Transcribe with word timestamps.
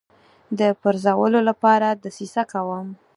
د 0.59 0.61
پرزولو 0.81 1.39
لپاره 1.49 1.87
دسیسه 2.03 2.43
کوم. 2.51 2.87